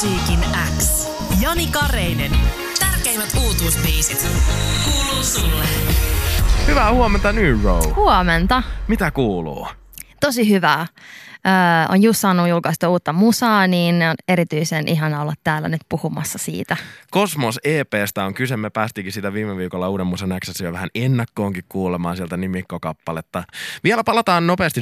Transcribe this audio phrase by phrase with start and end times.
[0.00, 0.40] Musiikin
[0.78, 1.08] X.
[1.40, 2.30] Jani Kareinen.
[2.78, 4.26] Tärkeimmät uutuusbiisit.
[4.84, 5.64] Kuuluu sulle.
[6.66, 7.94] Hyvää huomenta New Row.
[7.94, 8.62] Huomenta.
[8.88, 9.68] Mitä kuuluu?
[10.20, 10.86] Tosi hyvää.
[11.46, 11.52] Öö,
[11.88, 16.76] on just saanut julkaista uutta musaa, niin on erityisen ihana olla täällä nyt puhumassa siitä.
[17.10, 18.56] Kosmos EPstä on kyse.
[18.56, 23.44] Me päästikin sitä viime viikolla Uuden Musan Xssä jo vähän ennakkoonkin kuulemaan sieltä nimikkokappaletta.
[23.84, 24.80] Vielä palataan nopeasti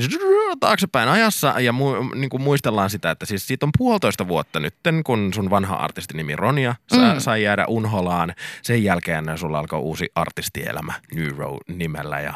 [0.60, 4.74] taaksepäin ajassa ja mu- niin kuin muistellaan sitä, että siis siitä on puolitoista vuotta nyt,
[5.04, 7.18] kun sun vanha artistinimi Ronia mm.
[7.18, 8.34] sai jäädä unholaan.
[8.62, 12.34] Sen jälkeen sulla alkoi uusi artistielämä Neuro nimellä ja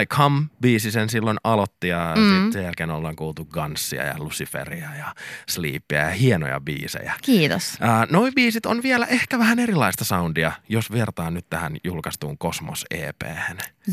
[0.00, 2.44] I Come biisi sen silloin aloitti ja mm.
[2.44, 5.14] sit sen jälkeen ollaan kuultu Gunsia ja Luciferia ja
[5.48, 7.14] Sleepia ja hienoja biisejä.
[7.22, 7.76] Kiitos.
[7.80, 12.84] Ää, noi biisit on vielä ehkä vähän erilaista soundia, jos vertaa nyt tähän julkaistuun Kosmos
[12.90, 13.22] ep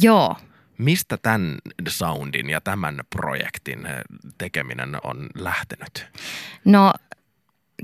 [0.02, 0.36] Joo.
[0.78, 1.58] Mistä tämän
[1.88, 3.88] soundin ja tämän projektin
[4.38, 6.07] tekeminen on lähtenyt?
[6.66, 6.94] No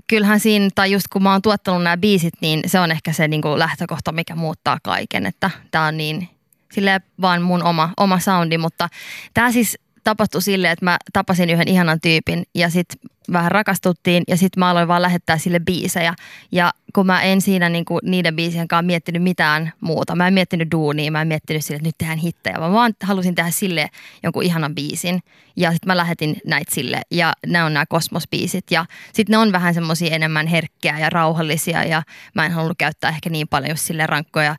[0.07, 3.27] kyllähän siinä, tai just kun mä oon tuottanut nämä biisit, niin se on ehkä se
[3.27, 5.25] niin kuin lähtökohta, mikä muuttaa kaiken.
[5.25, 6.29] Että tää on niin,
[6.71, 8.89] silleen vaan mun oma, oma soundi, mutta
[9.33, 12.99] tämä siis tapahtui silleen, että mä tapasin yhden ihanan tyypin ja sitten
[13.33, 16.13] vähän rakastuttiin ja sitten mä aloin vaan lähettää sille biisejä.
[16.51, 20.15] Ja kun mä en siinä niinku niiden biisien kanssa miettinyt mitään muuta.
[20.15, 22.93] Mä en miettinyt duunia, mä en miettinyt sille, että nyt tehdään hittejä, vaan mä vaan
[23.03, 23.89] halusin tehdä sille
[24.23, 25.19] jonkun ihanan biisin.
[25.55, 28.65] Ja sitten mä lähetin näitä sille ja ne on nämä kosmosbiisit.
[28.71, 32.03] Ja sitten ne on vähän semmoisia enemmän herkkiä ja rauhallisia ja
[32.35, 34.55] mä en halunnut käyttää ehkä niin paljon just sille rankkoja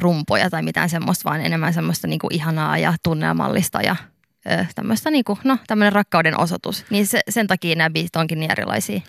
[0.00, 3.96] rumpoja tai mitään semmoista, vaan enemmän semmoista niinku ihanaa ja tunnelmallista ja
[4.74, 6.84] tämmöistä niinku, no, tämmöinen rakkauden osoitus.
[6.90, 9.00] Niin se, sen takia nämä biisit onkin niin erilaisia.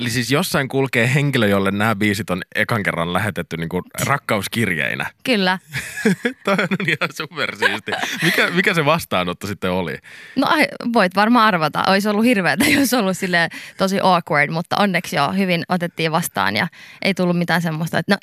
[0.00, 5.06] Eli siis jossain kulkee henkilö, jolle nämä biisit on ekan kerran lähetetty niinku rakkauskirjeinä.
[5.24, 5.58] Kyllä.
[6.44, 7.92] Toi on ihan supersiisti.
[8.22, 9.98] Mikä, mikä se vastaanotto sitten oli?
[10.36, 10.46] No
[10.92, 11.84] voit varmaan arvata.
[11.86, 16.68] Olisi ollut hirveätä, jos ollut sille tosi awkward, mutta onneksi jo hyvin otettiin vastaan ja
[17.02, 18.18] ei tullut mitään semmoista, että no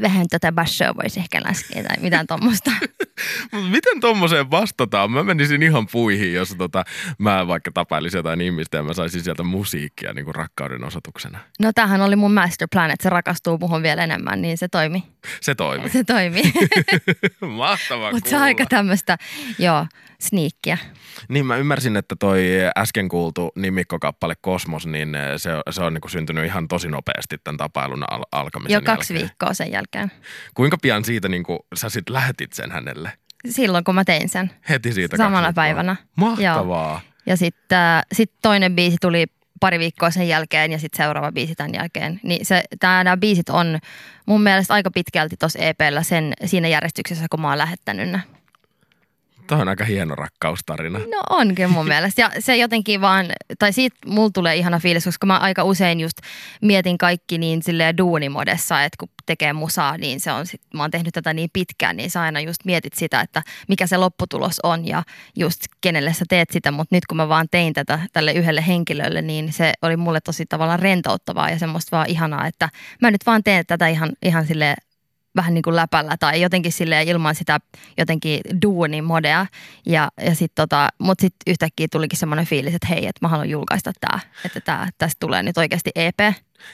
[0.00, 2.70] vähän tätä bassoa voisi ehkä laskea tai mitään tuommoista.
[3.70, 5.10] Miten tuommoiseen vastataan?
[5.10, 6.84] Mä menisin ihan puihin, jos tota,
[7.18, 10.84] mä vaikka tapailisin jotain ihmistä ja mä saisin sieltä musiikkia niin kuin rakkauden
[11.16, 11.38] osoituksena.
[11.60, 15.04] No tämähän oli mun masterplan, että se rakastuu muhun vielä enemmän, niin se toimi.
[15.40, 15.88] Se toimi.
[15.88, 16.42] Se toimi.
[17.56, 19.16] Mahtavaa Mutta se on aika tämmöistä,
[19.58, 19.86] joo,
[20.20, 20.78] sniikkiä.
[21.28, 22.44] Niin mä ymmärsin, että toi
[22.78, 28.04] äsken kuultu nimikkokappale Kosmos, niin se, se on niin syntynyt ihan tosi nopeasti tämän tapailun
[28.10, 29.28] al- alkamisen Jo kaksi jälkeen.
[29.28, 30.12] viikkoa sen jälkeen.
[30.54, 33.12] Kuinka pian siitä niin kuin, sä sit lähetit sen hänelle?
[33.50, 34.50] Silloin kun mä tein sen.
[34.68, 35.96] Heti siitä Samana päivänä.
[36.16, 36.90] Mahtavaa.
[36.90, 37.00] Joo.
[37.26, 39.26] Ja sitten äh, sit toinen biisi tuli
[39.64, 42.20] pari viikkoa sen jälkeen ja sitten seuraava biisi tämän jälkeen.
[42.22, 43.78] Niin se, tää, nämä biisit on
[44.26, 48.20] mun mielestä aika pitkälti tuossa EPllä sen, siinä järjestyksessä, kun mä oon lähettänyt ne.
[49.46, 50.98] Tuo on aika hieno rakkaustarina.
[50.98, 52.22] No onkin mun mielestä.
[52.22, 53.26] Ja se jotenkin vaan,
[53.58, 56.18] tai siitä mulla tulee ihana fiilis, koska mä aika usein just
[56.62, 60.90] mietin kaikki niin silleen duunimodessa, että kun tekee musaa, niin se on sit, mä oon
[60.90, 64.86] tehnyt tätä niin pitkään, niin sä aina just mietit sitä, että mikä se lopputulos on
[64.86, 65.02] ja
[65.36, 66.70] just kenelle sä teet sitä.
[66.70, 70.46] Mutta nyt kun mä vaan tein tätä tälle yhdelle henkilölle, niin se oli mulle tosi
[70.46, 72.68] tavallaan rentouttavaa ja semmoista vaan ihanaa, että
[73.02, 74.74] mä nyt vaan teen tätä ihan, ihan sille
[75.36, 77.60] vähän niin kuin läpällä tai jotenkin sille ilman sitä
[77.98, 79.46] jotenkin duunimodea.
[79.86, 83.50] Ja, ja sit tota, mutta sitten yhtäkkiä tulikin semmoinen fiilis, että hei, että mä haluan
[83.50, 86.18] julkaista tämä, että tää, tästä tulee nyt oikeasti EP.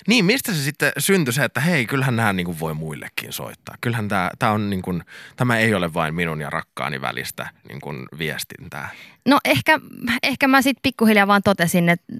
[0.09, 3.75] Niin, mistä se sitten syntyi se, että hei, kyllähän nämä niin kuin voi muillekin soittaa.
[3.81, 5.05] Kyllähän tämä, tämä, on niin kuin,
[5.37, 8.89] tämä ei ole vain minun ja rakkaani välistä niin kuin viestintää.
[9.29, 9.81] No ehkä,
[10.23, 12.13] ehkä mä sitten pikkuhiljaa vaan totesin, että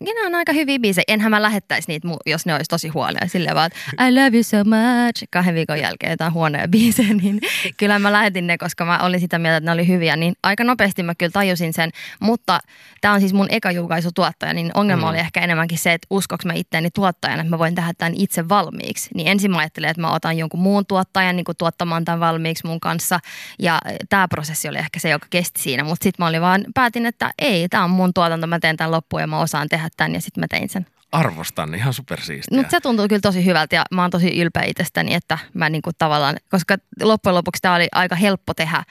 [0.00, 1.04] ne on aika hyviä biisejä.
[1.08, 3.28] Enhän mä lähettäisi niitä, jos ne olisi tosi huonoja.
[3.28, 3.70] Silleen vaan,
[4.08, 5.24] I love you so much.
[5.30, 7.40] Kahden viikon jälkeen jotain huonoja biisejä, niin
[7.76, 10.16] kyllä mä lähetin ne, koska mä olin sitä mieltä, että ne oli hyviä.
[10.16, 11.90] Niin aika nopeasti mä kyllä tajusin sen.
[12.20, 12.60] Mutta
[13.00, 15.10] tämä on siis mun eka julkaisutuottaja, niin ongelma mm.
[15.10, 18.48] oli ehkä enemmänkin se, että uskoks mä itteeni tuottajana, että mä voin tehdä tämän itse
[18.48, 19.10] valmiiksi.
[19.14, 22.66] Niin ensin mä ajattelin, että mä otan jonkun muun tuottajan niin kuin tuottamaan tämän valmiiksi
[22.66, 23.20] mun kanssa.
[23.58, 25.84] Ja tämä prosessi oli ehkä se, joka kesti siinä.
[25.84, 28.90] Mutta sitten mä olin vaan, päätin, että ei, tämä on mun tuotanto, mä teen tämän
[28.90, 30.86] loppuun ja mä osaan tehdä tämän ja sitten mä tein sen.
[31.12, 32.58] Arvostan, ihan supersiistiä.
[32.58, 35.90] Mutta se tuntuu kyllä tosi hyvältä ja mä oon tosi ylpeä itsestäni, että mä niinku
[35.98, 38.84] tavallaan, koska loppujen lopuksi tämä oli aika helppo tehdä.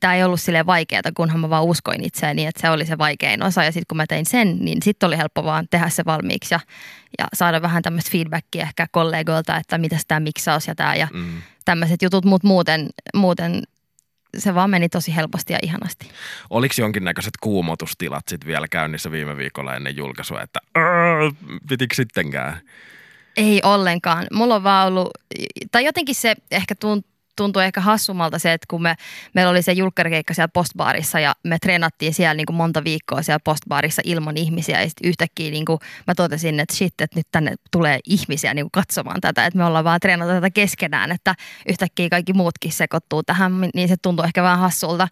[0.00, 3.42] Tämä ei ollut sille vaikeaa, kunhan mä vaan uskoin itseäni, että se oli se vaikein
[3.42, 3.64] osa.
[3.64, 6.60] Ja sitten kun mä tein sen, niin sitten oli helppo vaan tehdä se valmiiksi ja,
[7.18, 11.42] ja saada vähän tämmöistä feedbackia ehkä kollegoilta, että mitä tämä miksaus ja tämä ja mm.
[11.64, 12.24] tämmöiset jutut.
[12.24, 13.62] Mutta muuten, muuten
[14.38, 16.08] se vaan meni tosi helposti ja ihanasti.
[16.50, 20.60] Oliko jonkinnäköiset kuumotustilat sitten vielä käynnissä viime viikolla ennen julkaisua, että
[21.68, 22.60] pitikö sittenkään?
[23.36, 24.26] Ei ollenkaan.
[24.32, 25.10] Mulla on vaan ollut,
[25.72, 26.74] tai jotenkin se ehkä
[27.36, 28.94] tuntui ehkä hassummalta se, että kun me,
[29.34, 33.40] meillä oli se julkkarikeikka siellä postbaarissa ja me treenattiin siellä niin kuin monta viikkoa siellä
[33.44, 37.54] postbaarissa ilman ihmisiä ja sitten yhtäkkiä niin kuin mä totesin, että shit, että nyt tänne
[37.70, 41.34] tulee ihmisiä niin kuin katsomaan tätä, että me ollaan vaan treenata tätä keskenään, että
[41.68, 45.08] yhtäkkiä kaikki muutkin sekoittuu tähän, niin se tuntuu ehkä vähän hassulta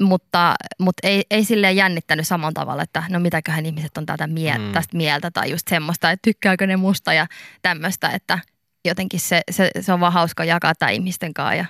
[0.00, 4.66] mutta, mutta ei, ei silleen jännittänyt samalla tavalla, että no mitäköhän ihmiset on tätä mieltä,
[4.66, 4.72] mm.
[4.72, 7.26] tästä mieltä tai just semmoista, että tykkääkö ne musta ja
[7.62, 8.38] tämmöistä, että
[8.84, 11.64] jotenkin se, se, se on vaan hauska jakaa tämä ihmisten kanssa ja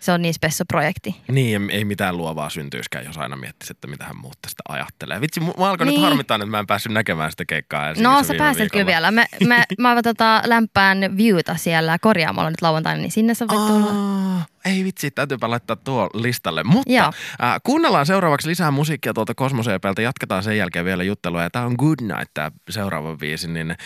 [0.00, 1.16] se on niin spessa projekti.
[1.28, 5.20] Niin, ei mitään luovaa syntyiskään, jos aina miettisi, että mitä hän muuta sitä ajattelee.
[5.20, 5.94] Vitsi, mä alkoi niin.
[5.94, 7.94] nyt harmittaa, että mä en päässyt näkemään sitä keikkaa.
[7.98, 9.10] No sä pääset kyllä vielä.
[9.10, 13.92] Me, me, mä tota, lämpään viewta siellä korjaamalla nyt lauantaina, niin sinne sä voit tulla
[14.64, 16.64] ei vitsi, täytyypä laittaa tuo listalle.
[16.64, 17.06] Mutta
[17.42, 20.02] äh, kuunnellaan seuraavaksi lisää musiikkia tuolta Kosmoseepeltä.
[20.02, 21.42] Jatketaan sen jälkeen vielä juttelua.
[21.42, 23.50] Ja tämä on Good Night, tämä seuraava biisi.
[23.50, 23.76] Niin, äh,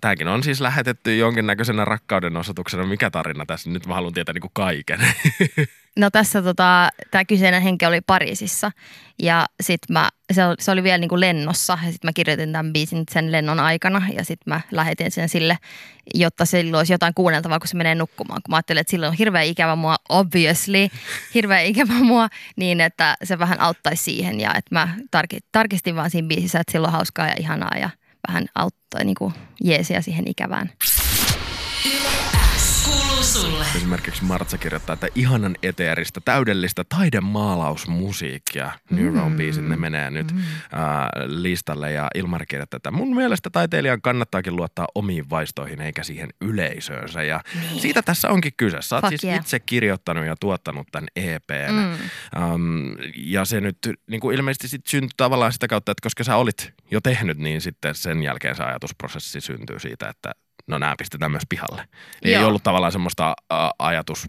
[0.00, 2.86] tämäkin on siis lähetetty jonkinnäköisenä rakkauden osoituksena.
[2.86, 3.70] Mikä tarina tässä?
[3.70, 5.00] Nyt mä haluan tietää niin kuin kaiken.
[5.96, 8.72] No tässä tota, tämä kyseinen henki oli Pariisissa
[9.22, 13.04] ja sitten mä, se, se oli vielä niinku lennossa ja sitten mä kirjoitin tämän biisin
[13.10, 15.58] sen lennon aikana ja sitten mä lähetin sen sille,
[16.14, 18.42] jotta sillä olisi jotain kuunneltavaa, kun se menee nukkumaan.
[18.44, 20.88] Kun mä ajattelin, että silloin on hirveä ikävä mua, obviously,
[21.34, 24.88] hirveä ikävä mua, niin että se vähän auttaisi siihen ja että mä
[25.52, 27.90] tarkistin vaan siinä biisissä, että silloin hauskaa ja ihanaa ja
[28.28, 29.32] vähän auttaa niinku
[29.64, 30.70] jeesiä siihen ikävään
[33.34, 33.64] sulle.
[33.76, 38.72] Esimerkiksi Martsa kirjoittaa, että ihanan eteeristä, täydellistä taidemaalausmusiikkia.
[38.90, 39.36] New mm.
[39.36, 40.38] biisit, ne menee nyt mm.
[40.38, 46.28] äh, listalle ja Ilmar kirjoittaa, että mun mielestä taiteilijan kannattaakin luottaa omiin vaistoihin eikä siihen
[46.40, 47.22] yleisöönsä.
[47.22, 47.80] Ja niin.
[47.80, 48.76] siitä tässä onkin kyse.
[48.80, 49.36] Sä oot siis yeah.
[49.36, 51.72] itse kirjoittanut ja tuottanut tämän EPn.
[51.72, 52.42] Mm.
[52.42, 53.78] Um, ja se nyt
[54.10, 57.60] niin kuin ilmeisesti sit syntyi tavallaan sitä kautta, että koska sä olit jo tehnyt, niin
[57.60, 60.32] sitten sen jälkeen se ajatusprosessi syntyy siitä, että
[60.66, 61.88] no nämä pistetään myös pihalle.
[62.24, 63.34] Niin ei ollut tavallaan semmoista
[63.78, 64.26] ajatus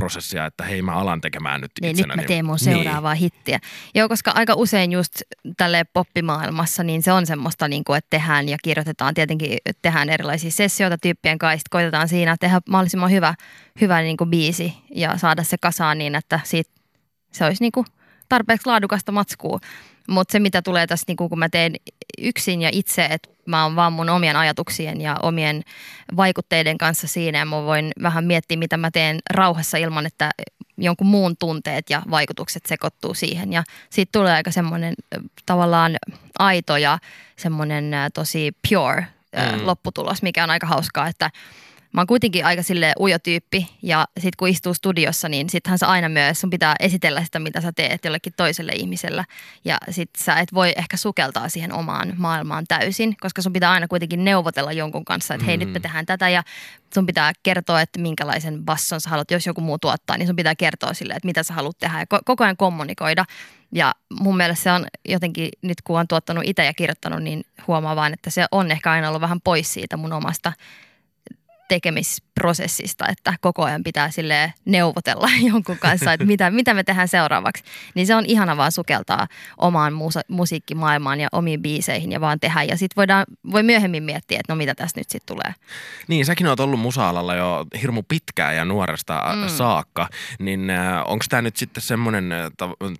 [0.00, 2.16] prosessia, että hei mä alan tekemään nyt niin, itsenäni.
[2.16, 3.20] Nyt mä teen mun seuraavaa niin.
[3.20, 3.58] hittiä.
[3.94, 5.12] Joo, koska aika usein just
[5.56, 9.14] tälle poppimaailmassa, niin se on semmoista, niin kuin, että tehdään ja kirjoitetaan.
[9.14, 13.34] Tietenkin tehdään erilaisia sessioita tyyppien kanssa, koitetaan siinä tehdä mahdollisimman hyvä,
[13.80, 16.70] hyvä niin kuin biisi ja saada se kasaan niin, että siitä,
[17.32, 17.86] se olisi niin kuin
[18.28, 19.58] tarpeeksi laadukasta matskua.
[20.08, 21.74] Mutta se, mitä tulee tässä, niin kun mä teen
[22.18, 25.62] yksin ja itse, että mä oon vaan mun omien ajatuksien ja omien
[26.16, 30.30] vaikutteiden kanssa siinä ja mä voin vähän miettiä, mitä mä teen rauhassa ilman, että
[30.78, 33.52] jonkun muun tunteet ja vaikutukset sekoittuu siihen.
[33.52, 34.94] Ja siitä tulee aika semmoinen
[35.46, 35.96] tavallaan
[36.38, 36.98] aito ja
[37.36, 39.66] semmoinen tosi pure mm.
[39.66, 41.30] lopputulos, mikä on aika hauskaa, että–
[41.96, 45.86] mä oon kuitenkin aika sille ujo tyyppi ja sit kun istuu studiossa, niin sittenhän sä
[45.86, 49.24] aina myös, sun pitää esitellä sitä, mitä sä teet jollekin toiselle ihmiselle.
[49.64, 53.88] Ja sit sä et voi ehkä sukeltaa siihen omaan maailmaan täysin, koska sun pitää aina
[53.88, 55.60] kuitenkin neuvotella jonkun kanssa, että hei mm.
[55.60, 56.42] nyt me tehdään tätä ja
[56.94, 60.54] sun pitää kertoa, että minkälaisen basson sä haluat, jos joku muu tuottaa, niin sun pitää
[60.54, 63.24] kertoa sille, että mitä sä haluat tehdä ja koko ajan kommunikoida.
[63.72, 67.96] Ja mun mielestä se on jotenkin, nyt kun on tuottanut itse ja kirjoittanut, niin huomaa
[67.96, 70.52] vaan, että se on ehkä aina ollut vähän pois siitä mun omasta
[71.68, 77.64] tekemisprosessista, että koko ajan pitää sille neuvotella jonkun kanssa, että mitä, mitä me tehdään seuraavaksi.
[77.94, 79.28] Niin se on ihana vaan sukeltaa
[79.58, 82.62] omaan musa- musiikkimaailmaan ja omiin biiseihin ja vaan tehdä.
[82.62, 85.54] Ja sitten voidaan, voi myöhemmin miettiä, että no mitä tässä nyt sitten tulee.
[86.08, 89.48] Niin, säkin oot ollut musa-alalla jo hirmu pitkään ja nuoresta mm.
[89.48, 90.08] saakka.
[90.38, 92.50] Niin äh, onko tämä nyt sitten semmoinen äh,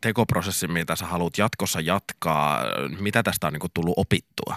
[0.00, 2.64] tekoprosessi, mitä sä haluat jatkossa jatkaa?
[2.98, 4.56] Mitä tästä on niinku tullut opittua?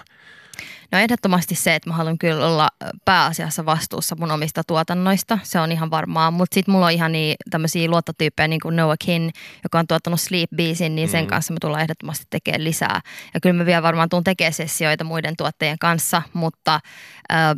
[0.92, 2.70] No ehdottomasti se, että mä haluan kyllä olla
[3.06, 6.32] pääasiassa vastuussa mun omista tuotannoista, se on ihan varmaa.
[6.32, 9.32] Mutta sitten mulla on ihan niin, tämmöisiä luottotyyppejä niin kuin Noah Kin,
[9.64, 11.28] joka on tuottanut Sleep Beasin, niin sen mm.
[11.28, 13.02] kanssa me tullaan ehdottomasti tekemään lisää.
[13.34, 16.80] Ja kyllä me vielä varmaan tuun tekemään sessioita muiden tuottajien kanssa, mutta
[17.34, 17.58] ähm,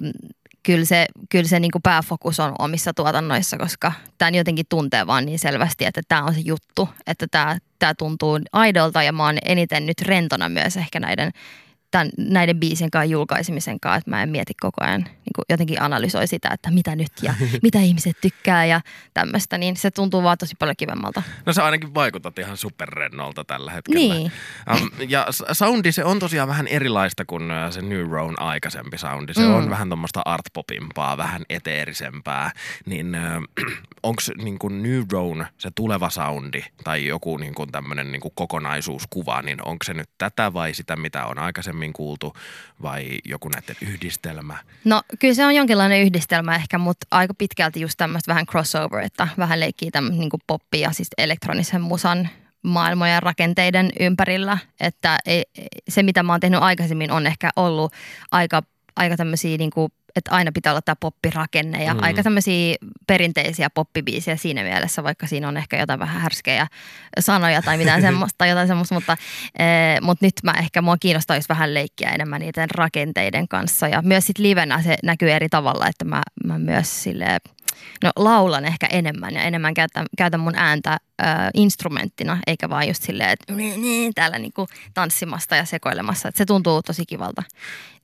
[0.63, 5.25] kyllä se, kyllä se niin kuin pääfokus on omissa tuotannoissa, koska tämä jotenkin tuntee vaan
[5.25, 9.37] niin selvästi, että tämä on se juttu, että tämä, tämä tuntuu aidolta ja mä oon
[9.45, 11.31] eniten nyt rentona myös ehkä näiden
[11.91, 15.81] tämän, näiden biisien kanssa julkaisemisen kanssa, että mä en mieti koko ajan, niin kuin jotenkin
[15.81, 17.33] analysoi sitä, että mitä nyt ja
[17.63, 18.81] mitä ihmiset tykkää ja
[19.13, 21.23] tämmöistä, niin se tuntuu vaan tosi paljon kivemmalta.
[21.45, 24.15] No sä ainakin vaikutat ihan superrennolta tällä hetkellä.
[24.15, 24.31] Niin.
[24.73, 29.33] Um, ja soundi se on tosiaan vähän erilaista kuin se New Roan aikaisempi soundi.
[29.33, 29.53] Se mm.
[29.53, 32.51] on vähän tuommoista artpopimpaa, vähän eteerisempää.
[32.85, 33.41] Niin äh,
[34.03, 38.31] onko niin kuin New Roan se tuleva soundi tai joku niin kuin tämmöinen niin kuin
[38.35, 42.33] kokonaisuuskuva, niin onko se nyt tätä vai sitä, mitä on aikaisemmin aikaisemmin kuultu
[42.81, 44.57] vai joku näiden yhdistelmä?
[44.85, 49.27] No kyllä se on jonkinlainen yhdistelmä ehkä, mutta aika pitkälti just tämmöistä vähän crossover, että
[49.37, 52.29] vähän leikkii tämmöistä niin poppia, siis elektronisen musan
[52.63, 54.57] maailmojen rakenteiden ympärillä.
[54.79, 55.19] Että
[55.89, 57.93] se, mitä mä oon tehnyt aikaisemmin, on ehkä ollut
[58.31, 58.61] aika
[59.01, 62.03] aika tämmöisiä niin kuin, että aina pitää olla tämä poppirakenne ja Mm.
[62.03, 62.75] aika tämmöisiä
[63.07, 66.67] perinteisiä poppibiisejä siinä mielessä, vaikka siinä on ehkä jotain vähän härskejä
[67.19, 69.17] sanoja tai mitään semmoista tai jotain semmoista, mutta,
[69.59, 74.27] eh, mutta nyt mä ehkä mua kiinnostaisi vähän leikkiä enemmän niiden rakenteiden kanssa ja myös
[74.27, 77.37] sit livenä se näkyy eri tavalla, että mä, mä myös sille
[78.03, 83.03] No laulan ehkä enemmän ja enemmän käytän, käytän mun ääntä ö, instrumenttina, eikä vaan just
[83.03, 83.53] silleen, että
[84.15, 86.27] täällä niinku tanssimasta ja sekoilemassa.
[86.29, 87.43] Että se tuntuu tosi kivalta.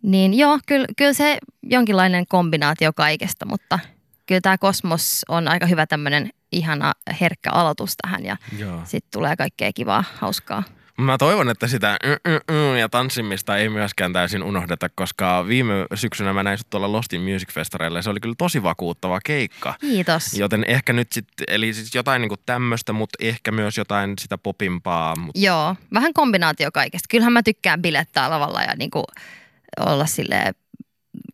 [0.02, 3.80] Niin joo, kyllä, kyllä se jonkinlainen kombinaatio kaikesta, mutta
[4.26, 8.38] kyllä tämä kosmos on aika hyvä tämmöinen ihana herkkä aloitus tähän ja
[8.84, 10.64] sitten tulee kaikkea kivaa, hauskaa.
[10.98, 15.74] Mä toivon, että sitä mm, mm, mm ja tanssimista ei myöskään täysin unohdeta, koska viime
[15.96, 19.74] syksynä mä näin sut tuolla Lostin Music Festareilla ja se oli kyllä tosi vakuuttava keikka.
[19.82, 20.34] Kiitos.
[20.34, 25.16] Joten ehkä nyt sitten, eli siis jotain niinku tämmöistä, mutta ehkä myös jotain sitä popimpaa.
[25.16, 27.08] Mut Joo, vähän kombinaatio kaikesta.
[27.10, 29.04] Kyllähän mä tykkään bilettää lavalla ja niinku
[29.80, 30.54] olla sille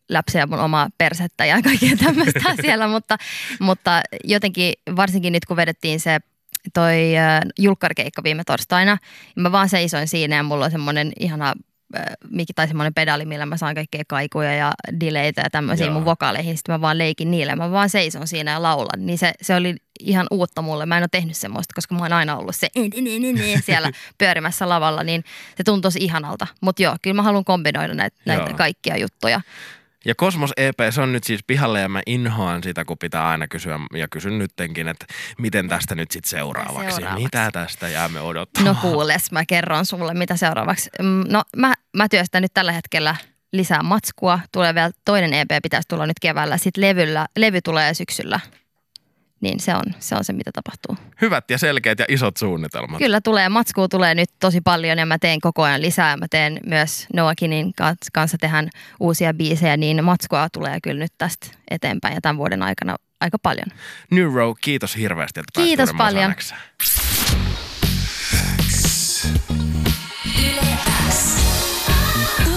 [0.10, 3.18] läpseä mun omaa persettä ja kaikkea tämmöistä siellä, mutta,
[3.60, 6.20] mutta jotenkin varsinkin nyt kun vedettiin se
[6.74, 8.98] toi äh, julkkarikeikka viime torstaina,
[9.36, 11.54] niin mä vaan seisoin siinä ja mulla on semmoinen ihana
[11.96, 15.94] äh, mikki tai semmoinen pedaali, millä mä saan kaikkea kaikuja ja delaytä ja tämmöisiä Joo.
[15.94, 16.58] mun vokaaleihin.
[16.58, 17.56] Sitten mä vaan leikin niille.
[17.56, 19.06] Mä vaan seison siinä ja laulan.
[19.06, 20.86] Niin se, se oli ihan uutta mulle.
[20.86, 22.68] Mä en ole tehnyt semmoista, koska mä oon aina ollut se
[23.66, 25.04] siellä pyörimässä lavalla.
[25.04, 25.24] Niin
[25.58, 26.48] se tuntui tosi ihanalta.
[26.62, 29.42] Mutta joo, kyllä mä haluan kombinoida näitä, näitä kaikkia juttuja.
[30.06, 33.48] Ja Kosmos EP, se on nyt siis pihalle ja mä inhoan sitä, kun pitää aina
[33.48, 35.06] kysyä ja kysyn nyttenkin, että
[35.38, 36.96] miten tästä nyt sitten seuraavaksi?
[36.96, 37.24] seuraavaksi?
[37.24, 38.76] Mitä tästä jäämme odottamaan?
[38.76, 40.90] No kuules, mä kerron sulle, mitä seuraavaksi.
[41.02, 43.16] Mm, No mä, mä työstän nyt tällä hetkellä
[43.54, 44.40] lisää matskua.
[44.52, 46.58] Tulee vielä toinen EP, pitäisi tulla nyt keväällä.
[46.58, 48.40] Sitten levyllä, levy tulee syksyllä.
[49.44, 50.98] Niin se on, se on se, mitä tapahtuu.
[51.22, 52.98] Hyvät ja selkeät ja isot suunnitelmat.
[52.98, 56.18] Kyllä tulee, matskua tulee nyt tosi paljon ja mä teen koko ajan lisää.
[56.18, 58.70] Mä teen myös Noakinin kans- kanssa tehdään
[59.00, 63.68] uusia biisejä, niin matskua tulee kyllä nyt tästä eteenpäin ja tämän vuoden aikana aika paljon.
[64.12, 66.34] New Row, kiitos hirveästi, että Kiitos paljon.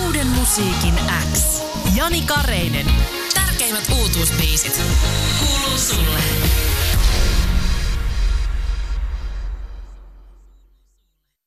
[0.04, 0.94] Uuden musiikin
[1.34, 1.62] X.
[1.96, 2.86] Jani Kareinen.
[3.34, 4.82] Tärkeimmät uutuusbiisit.